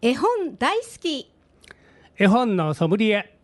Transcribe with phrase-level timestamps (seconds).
[0.00, 1.28] 絵本大好き。
[2.16, 3.34] 絵本のソムリエ。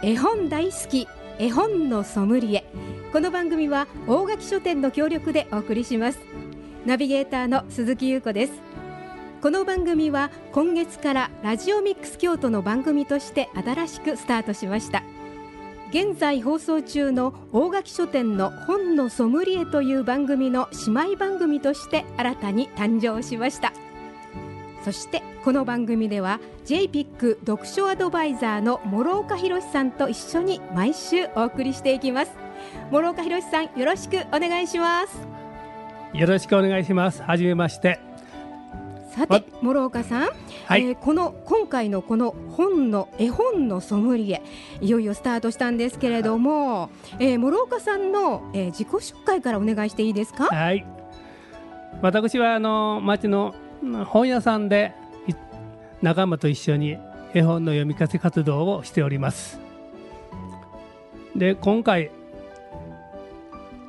[0.00, 1.08] 絵本大好き。
[1.40, 2.64] 絵本のソムリエ。
[3.12, 6.20] この番組は大垣書店の協力でお送りします。
[6.86, 8.52] ナビゲーターの鈴木優子です。
[9.42, 15.02] この番組は今月からラジオミックス京都の番組として新しくスタートしました
[15.90, 23.72] 現在放送中の大垣書店の本のソムリエという番組の姉妹番組として新たに誕生しました。
[24.84, 32.32] そしてこの番組では JPIC 読書アドバイザーの諸岡博さんと一緒に毎週お送りしていきます。
[32.92, 35.18] 諸岡博さんよろしくお願いします。
[36.12, 37.22] よろしくお願いします。
[37.22, 38.09] はめまして。
[39.14, 40.28] さて諸岡さん、
[40.66, 40.84] はい。
[40.84, 44.42] えー、この今回のこの本の絵本のソムリエ
[44.80, 50.46] いよいよスタートしたんですけれども、えー、諸岡さんの、えー、自己紹介からお願いしていいですか？
[50.46, 50.86] はい。
[52.02, 53.54] 私はあの町の
[54.06, 54.94] 本屋さんで
[56.02, 56.96] 仲間と一緒に
[57.34, 59.60] 絵本の読み聞かせ活動をしております。
[61.34, 62.10] で今回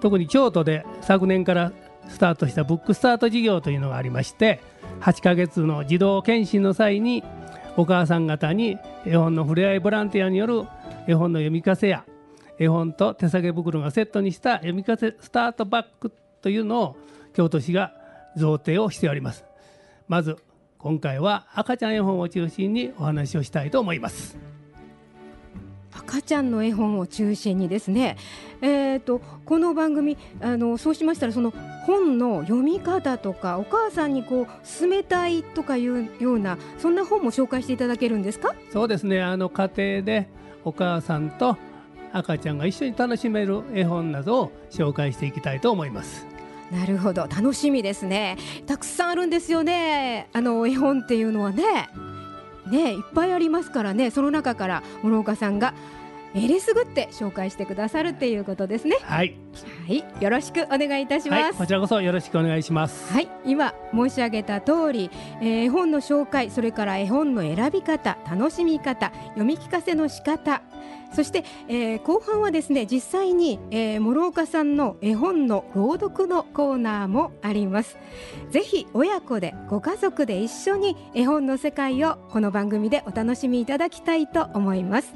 [0.01, 1.71] 特に京都で昨年から
[2.07, 4.59] スタートしたブックスタート事業というのがありまして
[5.01, 7.23] 8ヶ月の児童検診の際に
[7.75, 10.63] お母さん方に絵本のふれあいボランティアによる
[11.07, 12.05] 絵本の読み聞かせや
[12.59, 16.95] 絵本と手提げ袋がセットにした読み聞かせスタートバッグというのを
[17.33, 17.93] 京都市が
[18.37, 19.43] 贈呈をしております。
[20.07, 20.37] まず
[20.77, 24.37] 今回は赤ちゃん絵本を中心にお話をしたいと思います。
[25.93, 28.17] 赤ちゃんの絵本を中心にですね、
[28.61, 31.53] えーと、この番組あのそうしましたらその
[31.85, 34.47] 本の読み方とかお母さんにこう
[34.79, 38.55] 勧めたいとかいうようなそんな本も紹介していただけるんですか？
[38.71, 39.21] そうですね。
[39.21, 40.29] あの家庭で
[40.63, 41.57] お母さんと
[42.13, 46.27] 赤ちゃんが一緒に楽しめる絵本などを紹介していきたいと思います。
[46.71, 47.23] なるほど。
[47.23, 48.37] 楽しみですね。
[48.65, 50.29] たくさんあるんですよね。
[50.33, 51.89] あの絵本っていうのはね。
[52.69, 54.11] ねいっぱいありますからね。
[54.11, 55.73] その中から諸岡さんが
[56.33, 58.97] えりすぐって紹介してくださるっていうことですね。
[59.01, 59.35] はい。
[59.87, 63.11] はい、よろしくお願いいたします、はい、こちらこそよろしくお願いします。
[63.11, 65.09] はい、今申し上げた通り、
[65.41, 70.61] えー、絵本の紹介、それから絵本の選び方、楽しみ方、読み聞かせの仕方、
[71.13, 77.97] そして、えー、後半はですね実際に、えー、諸岡さんの絵本の朗読のコーナーもあります
[78.49, 85.13] ぜひ親子でご家族で一緒に絵本の世界をこの番組でお楽しみいただきたいと思います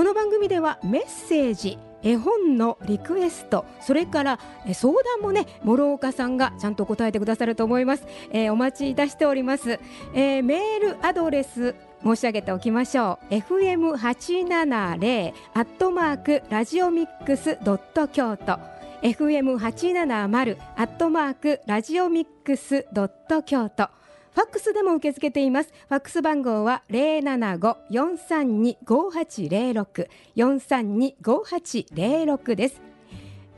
[0.00, 4.40] この番組ではメッセージ絵本のリクエストそれから
[4.72, 9.78] 相談もね諸岡さんがちゃんと答えてくださると思います、えー、お待ちいたしております、
[10.14, 13.34] えー、メールアドレス申し上げておきましょう。
[13.34, 18.58] fm870 アットマークラジオミックスドット京都。
[19.02, 23.99] fm870 アットマークラジオミックスドット京都。
[24.34, 25.72] ファックスでも受け付けています。
[25.88, 32.80] ファックス番号は零七五四三二五八零六四三二五八零六です。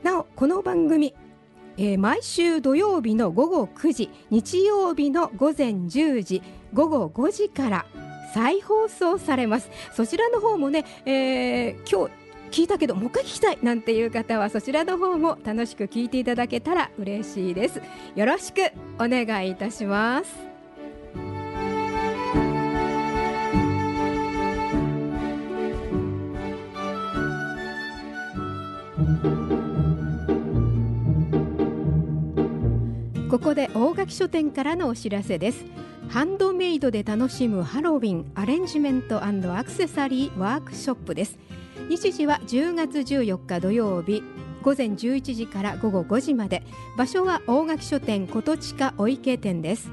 [0.03, 1.13] なおこの番組、
[1.77, 6.41] えー、毎週土曜日の午後9時、日曜日の午前10時、
[6.73, 7.85] 午後5時から
[8.33, 17.81] 再放送されますそちらの方もね、えー、今日聞いたけどもう一回聞きたいなんていう方はそちらの方も楽しく聞いていただけたら嬉しいです
[18.15, 20.52] よろしくお願いいたします
[33.33, 35.65] ここで大垣書店からのお知らせです。
[36.07, 41.39] ハンドメイドで楽しむハロウィンアレンジメントアクセサリーワークショップです。
[41.89, 44.21] 日時は10月14日土曜日
[44.61, 46.61] 午前11時から午後5時まで。
[46.95, 49.89] 場所は大垣書店 Kotochika御池店です。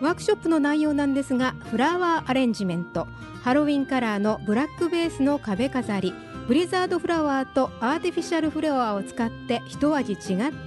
[0.00, 3.08] ワークショップの内容なんですがフラワーアレンジメント
[3.42, 6.14] ハロウィンカラーのブラックベースの壁飾り
[6.46, 10.18] プリザーブドフラワーとアーティフィシャルフラワーを使って一味違っ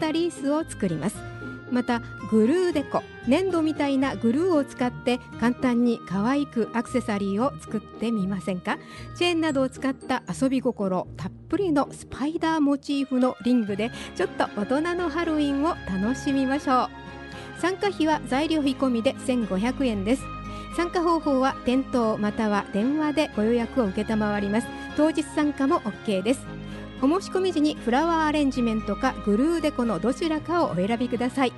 [0.01, 1.30] たリースを作ります。
[1.71, 8.77] またグルーデコ粘土みたいなグルーを使って簡単に可愛くアクセサリーを作ってみませんか？
[9.15, 16.89] チェーンなどを使った遊び心たっぷりのスパイダーモチーフのリングでちょっと大人のハロウィンを楽しみましょう。
[17.59, 20.23] 参加費は材料費込みで1500円です。
[20.75, 24.67] 参加方法は店頭または電話でご予約を承ります。
[24.97, 26.45] 当日参加も OK です。
[27.03, 31.53] お申し込み時にフラワーアレンジメントかグルーデコのどちらかをお選びください。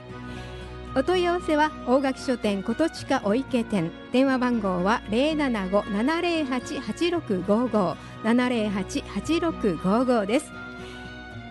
[0.96, 3.92] お問い合わせは大垣書店琴近お池店。
[4.12, 7.98] 電話番号は零七五七零八八六五五。
[8.24, 10.52] 七零八八六五五です。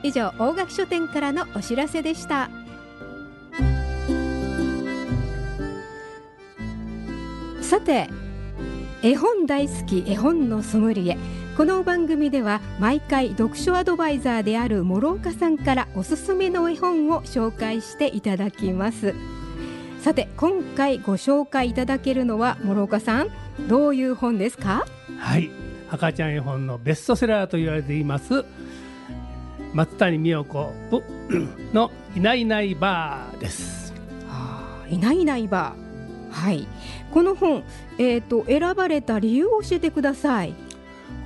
[0.03, 2.49] 以上大垣書店からのお知らせでした。
[7.61, 8.09] さて
[9.03, 11.19] 絵本大好き絵本のソムリエ。
[11.57, 19.15] この番組では毎回読書アドバイザーである諸岡さんからおすすめの絵本を紹介していただきます。
[20.01, 23.29] さて今回ご紹介いただけるのは諸岡さん
[23.69, 24.87] どういう本ですか？
[25.19, 25.51] はい。
[25.91, 28.47] 赤ちゃん絵本のベストセラーと言われています
[29.75, 30.73] 松谷美代子
[31.75, 33.93] のいないいないばーです、
[34.27, 36.67] はあ、いないいないばーはい。
[37.11, 37.63] この本
[37.99, 40.55] えっ、ー、と選ばれた理由を教えてください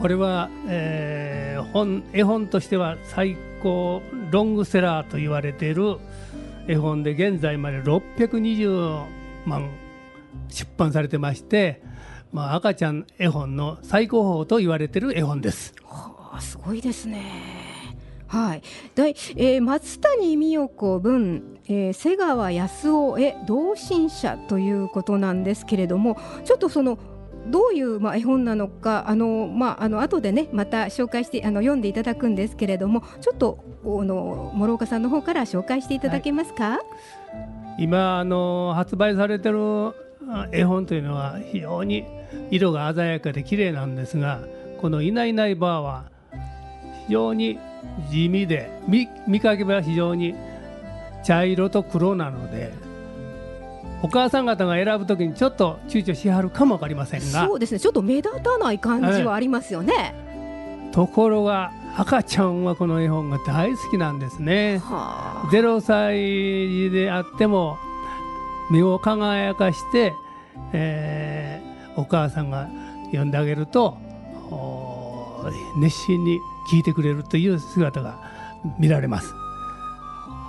[0.00, 5.98] これは、えー、本絵本としては最高ロングセラーと言われている
[6.69, 9.04] 絵本で現在まで620
[9.46, 9.70] 万
[10.48, 11.82] 出版されてまして、
[12.32, 15.75] まあ、赤ちゃん絵本の最高峰と言われている絵本です。
[15.84, 17.56] はあ、すごいですね。
[18.26, 18.62] はい、
[18.94, 26.98] で、えー、松谷美代子文、えー、瀬川康夫へ同心者ということなんですけれどもちょっとその
[27.50, 36.78] どういう、まあ、絵本なのかあの、まあ、あの後でねまた紹介してあの読んでいただくんですけれどもちょっとあの諸岡さんの方から紹介していただけますか、は
[37.78, 39.94] い、今あの発売されてる
[40.52, 42.04] 絵本というのは非常に
[42.50, 44.40] 色が鮮やかで綺麗なんですが
[44.81, 46.04] この「いないいないばあ」は
[47.06, 47.58] 非常に
[48.10, 50.34] 地味で見見かけは非常に
[51.22, 52.72] 茶色と黒なので
[54.02, 57.81] お母さん方が選ぶときにちょっと躊躇しはるかも分かりませんがそうですね。
[57.81, 60.14] ちょっと目立たない感じはありますよね、
[60.93, 67.78] ところが赤ちゃんはこの絵本が大好きなんですね、はあ、0歳であっても
[68.70, 70.12] 目を輝かして、
[70.72, 72.69] えー、お母さんが
[73.06, 73.96] 読んであげると
[75.78, 76.38] 熱心に
[76.70, 78.20] 聞いてくれるという姿が
[78.78, 79.32] 見られます。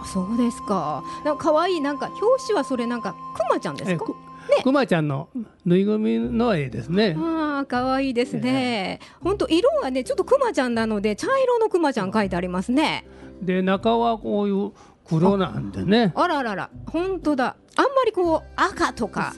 [0.07, 1.04] そうですか。
[1.24, 4.06] なんか可愛いなんか表紙はそれなんかくまちゃんですか？
[4.06, 5.27] ね、くまちゃんの
[5.65, 7.18] ぬいぐるみの絵ですね。
[7.19, 9.01] ああ、可愛いですね。
[9.19, 13.06] 本当、色がね、ちょっとくまちゃんなので、茶色のくまちゃん書いてありますね。
[13.42, 14.71] で、中はこういう
[15.06, 16.13] 黒なんでね。
[16.15, 17.57] あららら、本当だ。
[17.75, 19.33] あんまりこう赤とか。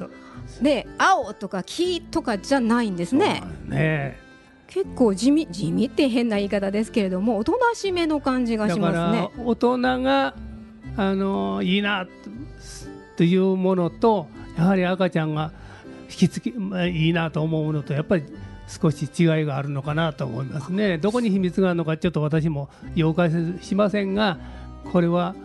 [0.61, 3.41] で、青とか黄とかじゃないんですね。
[3.65, 4.19] ね。
[4.67, 9.31] 結構地味地味って変な言い方ですけれどもおとなしめの感じがしますね。
[9.43, 10.35] 大人が
[10.99, 12.05] あのいいな
[13.15, 15.53] というものとやはり赤ちゃんが
[16.09, 18.23] 引きつけ、まあ、いいなと思うものとやっぱり
[18.67, 20.97] 少し違いがあるのかなと思いますね。
[20.97, 23.31] どこに秘密があるのかちょっと私も了解
[23.61, 24.39] しませんが
[24.91, 25.35] これは、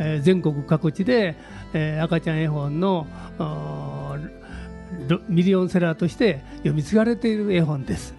[0.00, 1.36] えー、全国各地で、
[1.74, 3.06] えー、赤ちゃん絵本の
[5.28, 8.16] ミリオンセラーとして読み継がれている絵本です。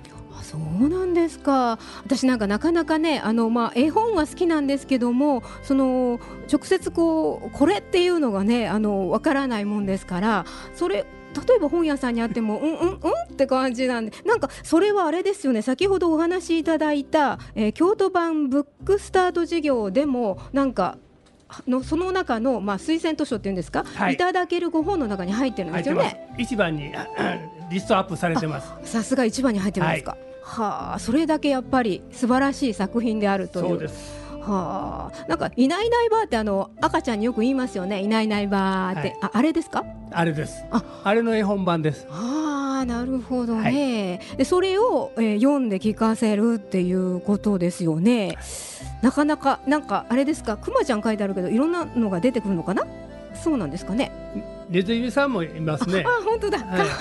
[0.80, 6.20] そうなんですか私なんかなかなかねあの、まあ、絵本は好きなんですけどもその
[6.52, 11.06] 直接こうこれっていうのがねあの分からないもんですからそれ
[11.48, 12.98] 例えば本屋さんにあってもうんうんうんっ
[13.36, 20.98] て感じなんでなんかそれはあれですよね先ほどお話しいただいた、えー、京都版ブックスタート事業でもなんか
[21.68, 26.34] のその中の、まあ、推薦図書っていうんですか、はい、いただけるご本の中に入ってるんですよね。
[26.38, 26.92] 一番に
[27.70, 28.74] リストアップされてます。
[28.84, 30.12] さすが一番に入ってますか。
[30.12, 33.68] はいはあ、それだけやっぱり素晴らしい作品であるという。
[33.70, 38.02] そうですはあ、なんかいないいないばーってあの赤ちゃんによく言いますよね。
[38.02, 39.84] いないいないばーって、はい、ああれですか？
[40.12, 40.64] あれです。
[40.70, 42.06] あ、あれの絵本版です。
[42.12, 44.20] ああ、なるほどね。
[44.30, 48.38] はい、でそれを、えー、読んで聞かせるっていうことですよね。
[49.02, 50.58] なかなかなんかあれですか？
[50.58, 52.86] くまちゃん書いてあるけどいろんなのが出てくるのかな？
[53.36, 54.12] そうなんですかね。
[54.70, 56.04] ネズミさんもいますね。
[56.06, 56.60] あ、本当だ。
[56.60, 56.92] 可愛、い、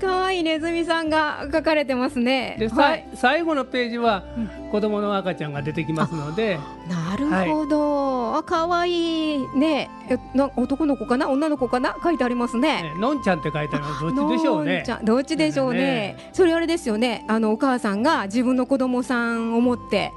[0.00, 2.56] 可愛いネズミさんが書かれてますね。
[2.58, 4.24] で、はい、最後のページは、
[4.70, 6.58] 子供の赤ちゃんが出てきますので。
[6.88, 8.32] なるほど。
[8.32, 9.90] はい、あ、可愛いね。
[10.34, 12.82] な男の子かな、女の子かな、書いてありますね。
[12.82, 14.84] ねのんちゃんって書いてあるどっちでしょうね。
[15.04, 15.80] どっちでしょうね。
[15.80, 17.24] ねそれあれですよね。
[17.28, 20.12] あのお母さんが自分の子供さんを持って。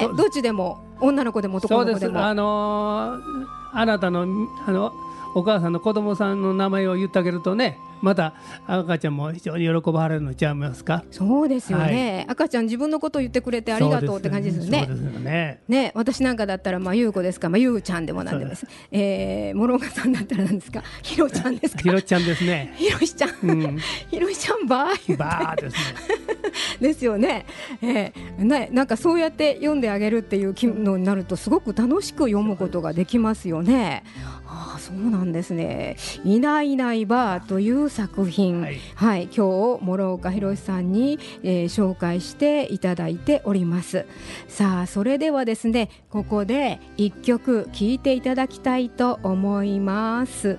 [0.00, 2.24] ね、どっちでも女の子でも男の子でも。
[2.24, 4.22] あのー、あなたの
[4.66, 4.92] あの
[5.34, 8.34] お母さんの子供さんの名前を言ってあげるとねまた
[8.66, 11.04] 赤ちゃんも非常に喜ばれるのちゃいますか？
[11.10, 14.86] そうですよね、はい、赤ちゃん自分のことを言ってくれてありがとうって感じですね。
[15.22, 17.48] ねね私なんかだったらまあ優子ですか？
[17.48, 18.66] まあ優ちゃんでもなんでもです。
[18.90, 20.82] えー、諸岡さんだったらなんですか？
[21.02, 21.82] ひろちゃんですか？
[21.82, 22.74] ひろちゃんですね。
[22.76, 23.78] ひろしちゃん、うん、
[24.10, 25.80] ひろしちゃんばーばーですね。
[26.80, 27.46] ですよね。
[27.80, 34.02] えー、ねなんかそうやって読んであげるっていうのになるとすごく楽しく読むことができますよね。
[34.74, 35.96] あそうなんですね。
[36.24, 44.04] いないいないばーという作品、ははいい、今日諸岡博さんに、えー紹介していただいております。
[44.48, 50.58] さあ、それではですね、ここで一曲聴いていただきたいと思います。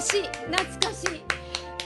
[0.00, 1.22] しい、懐かしい。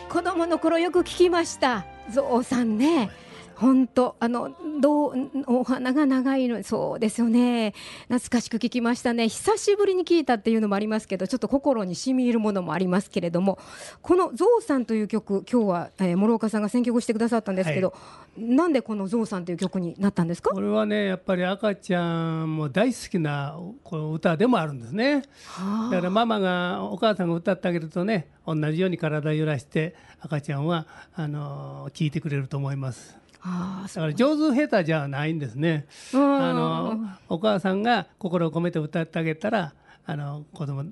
[0.09, 1.85] 子供の頃よく聞きました。
[2.11, 3.11] ゾウさんね。
[3.56, 5.14] 本当あのどう
[5.46, 7.75] お花が長いのそうですよね。
[8.08, 9.28] 懐かしく聞きましたね。
[9.28, 13.58] 久しぶりに聞いたっていうのもありますけどちょっと心に染み入るものもありますけれども。
[14.02, 17.94] この「ゾウさん」という曲今日は、えー諸岡さんが選曲してくださったんですけど、
[18.37, 20.50] なんでこの「ゾウさん」という曲になったんですか？
[20.50, 25.23] これはねやっぱり赤ちゃんも大好きなこの歌でもあるんですね。
[25.46, 35.86] はだからママがお母さんが歌ってあげるとね同じように体揺らして赤ちゃんはあの聞いてくれると思いますだから上手下手じゃないんですね。
[36.14, 36.98] あの
[37.28, 39.74] お母さんが心を込めて歌ってあげたら
[40.06, 40.84] あの子供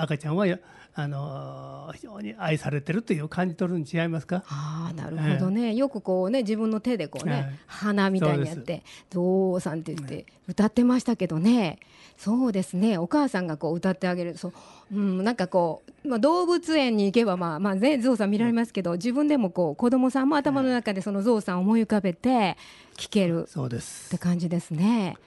[0.00, 0.46] 赤ちゃんは
[0.94, 4.42] あの非常に愛されてるという感じ取るに違いますか？
[4.48, 7.58] ああなるほどね、よくこうね自分の手でこうね、はい。
[7.66, 11.78] 花みたいにやって「ゾウさん」って言って歌ってましたけどね。
[12.16, 12.98] そうですね。
[12.98, 14.36] お母さんがこう歌ってあげる。
[14.36, 14.52] そう、
[14.92, 22.56] うん、なんかこう、まあ、動物園に行けばまあまあねゾウさん見られますけど自分でもこう子供さんも頭の中でそのゾウさんを思い浮かべて
[22.96, 25.14] 聴けるそうでっすて感じですね。
[25.14, 25.20] は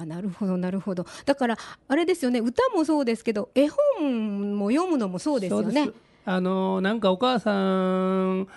[0.00, 1.58] あ、なるほどなるほどだから
[1.88, 5.90] あれですよね歌もそうですけど絵本も読むのもそうですよね。
[6.28, 8.48] あのなんかお母さん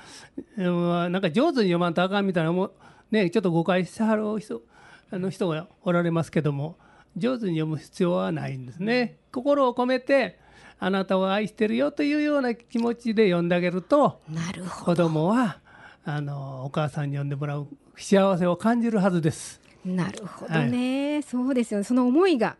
[0.58, 2.72] はなんか上手に読まんとあかんみたいなも
[3.12, 4.64] ねちょっと誤解してはる人
[5.12, 6.78] あの人がおられますけども
[7.16, 9.18] 上手に読む必要はないんですね。
[9.32, 10.40] 心を込めて
[10.80, 15.60] あなたを愛してるよというような気持ちで読んであげるとなるほ子ど供は
[16.06, 19.62] あのお母さんに読んでもらう幸せを感じるはずです。
[19.86, 21.84] なるほどね、そうですよね。
[21.84, 22.58] その思いが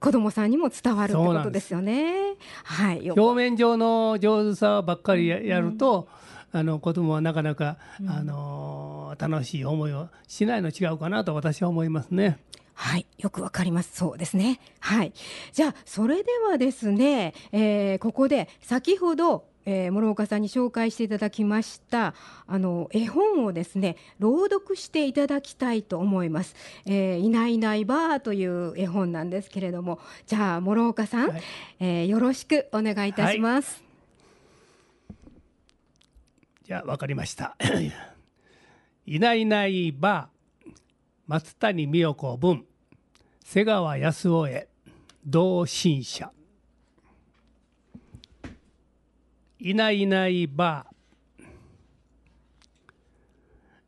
[0.00, 2.36] 子供さんにも伝わるってことですよね。
[2.64, 3.04] はい。
[3.04, 6.08] よ表面上の上手さばっかりややると、
[6.52, 12.38] あの子供はなかなか、あの楽しい思いをしないの違うかなと私は思いますね。
[12.74, 13.96] はい、よくわかります。
[13.96, 14.60] そうですね。
[14.80, 15.12] はい。
[15.52, 22.14] じゃあ、それではですね、えーここで先ほど、えー諸岡さんに紹介していただきました
[22.46, 26.54] あの絵本をですね朗読していただきたいと思います、
[26.86, 31.42] えーいないいないばーという絵本なんですけれどもじゃあ諸岡さん、はい。
[31.80, 33.82] えーよろしくお願いいたします、
[36.62, 37.56] じゃあ分かりました。
[39.06, 40.30] いないいないば
[41.26, 42.64] 松谷美代子文
[43.44, 44.68] 瀬川康夫へ
[45.24, 46.32] 同心者
[49.58, 50.86] いないいないば。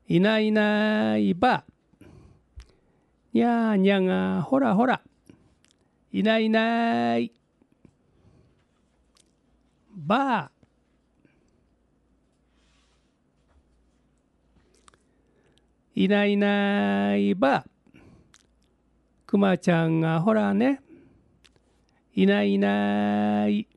[0.07, 1.65] いないいないば。
[3.35, 5.03] にゃーにゃがほらほら。
[6.11, 7.33] いないいない
[9.95, 10.51] ば。
[15.95, 17.67] いないいないば。
[19.27, 20.81] くまちゃんがほらね。
[22.15, 23.69] いないいない。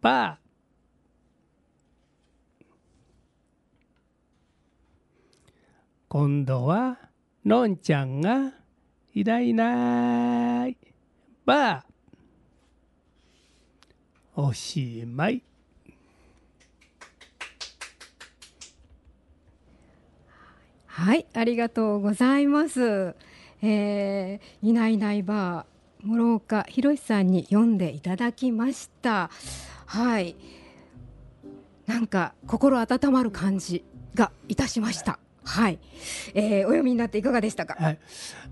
[0.00, 0.38] ば
[6.08, 6.98] 今度は
[7.44, 8.52] のんちゃんが
[9.14, 10.76] いないいない
[11.44, 11.84] ば
[14.34, 15.42] おしまい
[20.86, 23.14] はい、ありがとうございます。
[23.62, 29.30] えーいないいないばー諸岡博さんに読んでいただきました。
[29.90, 30.36] はい、
[31.86, 35.18] なんか心温まる感じがいたしました。
[35.44, 35.78] はい、
[36.34, 37.74] えーお読みになっていかがでしたか？
[37.82, 37.98] はい、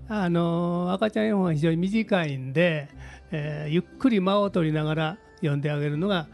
[0.09, 2.89] あの赤ちゃん絵本は非常に短いんで、
[3.29, 6.27] えーゆっくり間を取りながら読んであげるのが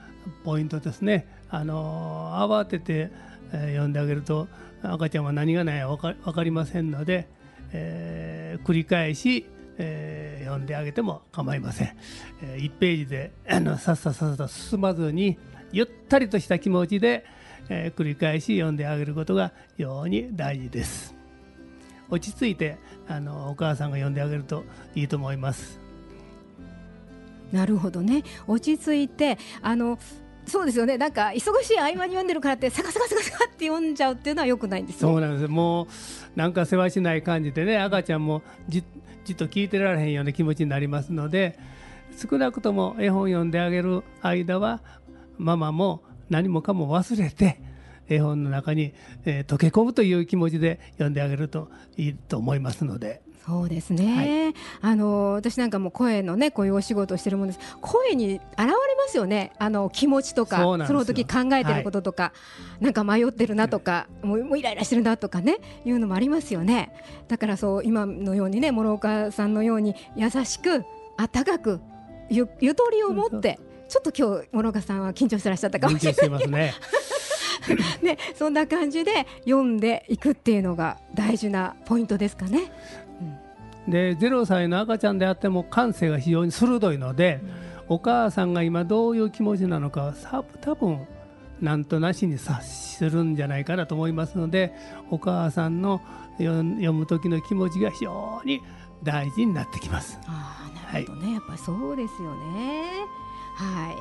[0.45, 1.27] ポイントですね。
[1.49, 3.11] あの慌てて、
[3.51, 4.47] えー読んであげると
[4.81, 7.27] 赤ちゃんは何がないか分か分かりませんので、
[7.73, 11.95] えー繰り返し、えー読んであげても構いません。
[12.43, 15.37] え1ページであのさっさっさっさと進まずに
[15.71, 17.25] ゆったりとした気持ちで、
[17.69, 21.15] えー繰り返し読んであげることが非常に大事です。
[22.09, 22.77] 落ち着いて
[23.07, 24.63] あのお母さんが読んであげると
[24.95, 25.79] いいと思います。
[27.51, 29.99] なるほどね落ち着いてあの
[30.45, 35.87] そうですよねなんか忙しい合間に読んでるからってサカサカサカサカって読んじゃうっていうのはよくないんですねそうなんですもう
[36.35, 38.83] なんか世話しない感じでね赤ちゃんもじ
[39.25, 41.57] じっと聞いてられへんような気持ちになりますので
[42.17, 44.81] 少なくとも絵本読んであげる間は
[45.37, 47.59] ママも何もかも忘れて
[48.07, 48.93] 絵本の中に、
[49.25, 53.22] えー溶け込むという気持ちで読んであげるといいと思いますので。
[53.45, 57.59] そうですね、あの私なんかも声のねこういうお仕事をしてるもんです。
[57.81, 58.73] 声に現れま
[59.07, 59.51] すよね。
[59.59, 62.31] あの気持ちとかその時考えてることとか、
[62.79, 66.93] なんか迷ってるなとか、もうもうイライラしてるなとかねいうのもありますよね。
[67.27, 70.85] だからそう今のようにね諸岡さんのように優しく
[71.17, 71.81] 温かく
[72.29, 73.59] ゆゆとりを持って
[73.89, 76.47] ちょっと今日諸岡さんは緊張してらっしゃったかもしれない。
[76.49, 76.73] ね。
[78.01, 82.71] ね、そんな感じで読んでいくっていうのが大事なポイントですかね。
[83.87, 87.41] で0歳の赤ちゃんであっても感性が非常に鋭いので、
[87.87, 90.13] お母さんが今どういう気持ちなのか
[90.61, 91.05] 多分
[91.59, 94.73] なんとなしに察するんじゃないかなと思いますので
[95.11, 96.01] お母さんの
[96.37, 98.61] 読読む時の気持ちが非常に
[99.03, 100.19] 大事になってきます。
[100.25, 103.05] ああ、なるほどね、やっぱりそうですよね。
[103.55, 103.95] はい。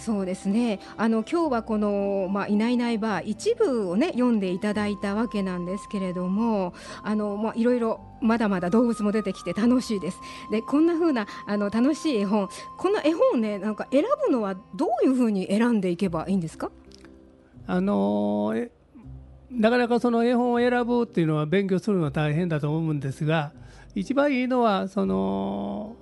[0.00, 0.80] そうですね。
[0.96, 10.18] あの今日はこのまあいないいないば一部をね読んでいただいたわけなんですけれども、あのまあいろいろまだまだ動物も出てきて楽しいです。
[10.50, 16.70] でこんな風なあの楽しい絵本、この絵本をねなんか選ぶのはどういう風に選んでいけばいいんですか？
[17.66, 18.54] あの
[19.50, 23.52] なかなかその絵本を選ぶっていうのは勉強するのは大変だと思うんですが
[23.94, 25.96] 一番いいのはその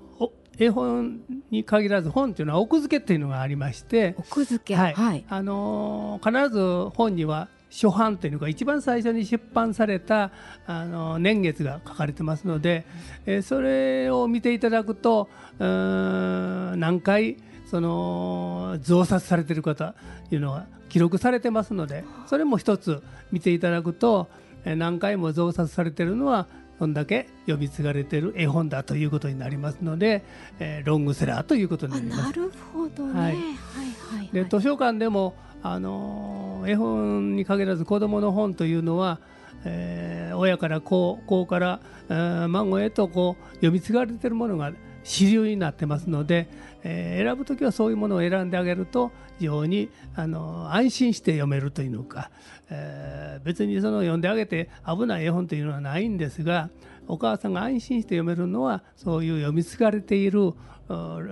[0.58, 5.24] 絵本に限らず本っていうのは奥付けっていうのがありまして、奥付け、はいはい。
[5.28, 10.32] あのー必ず本には初版というのが一番最初に出版された、
[10.66, 12.84] あのー年月が書かれてますので、
[13.26, 17.36] えーそれを見ていただくと何回
[17.66, 19.94] その増刷されている方
[20.28, 24.28] というのは記録されてますのでそれも一つ見ていただくと、
[24.64, 26.46] えー何回も増刷されているのは
[26.78, 30.22] そんだけ読み継がれている絵本だということになりますので、
[30.60, 32.32] えーロングセラーということにあなりますな。
[32.32, 33.12] るほどね。
[33.12, 34.30] ははいいはいはい。
[34.32, 39.18] で図書館でも、あのー絵本に限らず子どもの本というのは、
[39.64, 44.72] えー親から子子から、えー孫へとこう読み継がれているものが
[45.08, 46.48] 主流になってますので、
[46.84, 52.30] えー選ぶ時はそういうものを選んであげると非常に、あの安心して読めるというのか、
[52.70, 56.70] えー別にその読んであげて危ない絵本というのはないんですが
[57.06, 60.52] お母さんが安心して読めるのはそういう読み継がれている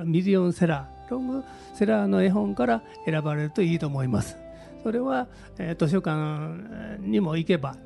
[0.05, 4.37] ミリオンセラーロングセラーの絵本から選ばれるといいと思います。
[4.83, 5.27] それは、
[5.59, 7.77] えー図書館にも行けば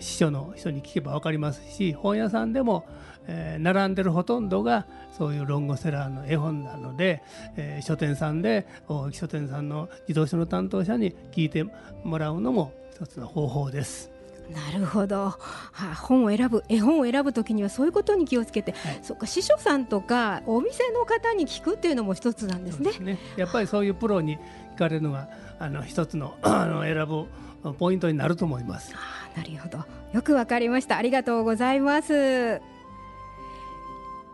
[0.00, 2.86] 司書の人に聞けば分かりますし本屋さんでも、
[3.26, 7.22] えー並んでるほとんどがそういうロングセラーの絵本なので、
[7.56, 11.64] えー書店さんで大木書店さんの自動書の担当者に聞いて
[12.04, 14.14] もらうのも一つの方法です。
[14.50, 15.38] なるほど、は
[15.72, 22.92] あ、本を選ぶ絵本を選ぶときにはそういうことに気をつけて、はいそっか司書さんとかお店の方に聞くっていうのも一つなんですね。
[22.92, 24.38] そうやっぱりそういうプロに
[24.74, 27.26] 聞かれるのがあの一つの あの選ぶ
[27.72, 28.94] ポイントになると思います。
[28.94, 29.78] あなるほど。
[30.12, 30.96] よくわかりました。
[30.96, 32.60] ありがとうございます。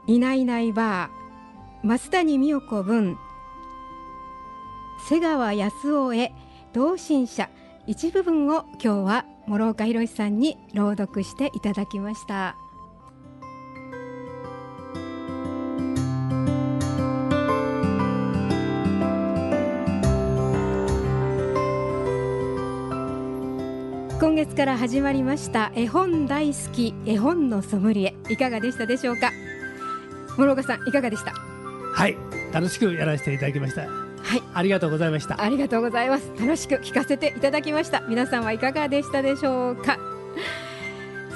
[0.07, 1.11] いないいないば
[1.85, 3.17] 増谷美代子文
[5.09, 6.33] 瀬川康夫へ
[6.73, 7.49] 同心者
[7.87, 12.57] 一部分を今日は諸岡博さんに朗読していただきました。
[24.61, 28.15] から始まりました絵本大好き絵本のソムリエ。
[28.29, 29.33] いかがでしたでしょうか？
[30.37, 31.33] 諸岡さんいかがでした？
[31.33, 32.15] はい、
[32.53, 33.89] 楽しくやらせていただきました。
[33.89, 34.43] はい。
[34.53, 35.43] ありがとうございました。
[35.43, 36.31] ありがとうございます。
[36.39, 38.03] 楽しく聞かせていただきました。
[38.07, 39.99] 皆さんはいかがでしたでしょうか？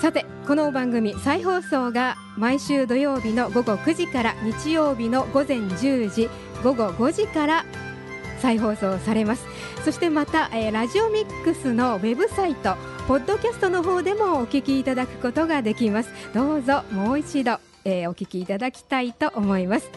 [0.03, 6.29] さてこの番組再放送が毎週土曜日の午後9時から日曜日の午前10時
[6.63, 7.65] 午後5時から
[8.41, 9.47] 再放送されます。
[9.83, 16.11] そしてまた、えーラジオミックスのウェブサイトポッドキャストの方でもお聞きいただくことができます。
[16.33, 19.91] どうぞもう一度、えーお聞きいただきたいと思います。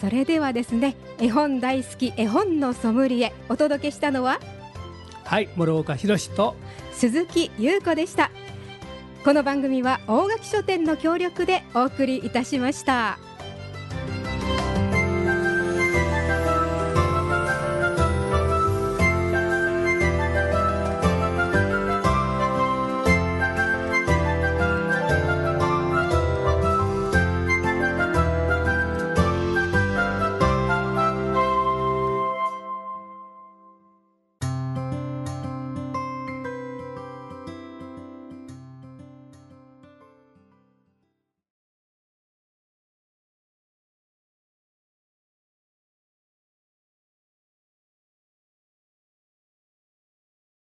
[0.00, 4.40] それではですね絵本大好き絵本のソムリエお届けしたのは
[5.24, 6.56] はい、諸岡博と
[6.92, 8.30] 鈴木優子でした。
[9.24, 13.18] この番組は大垣書店の協力でお送りいたしました